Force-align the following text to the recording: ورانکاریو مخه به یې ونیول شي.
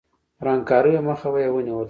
ورانکاریو 0.41 1.01
مخه 1.09 1.27
به 1.33 1.39
یې 1.43 1.49
ونیول 1.53 1.77
شي. 1.77 1.79